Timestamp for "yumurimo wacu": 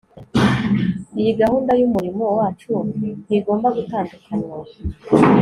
1.81-2.71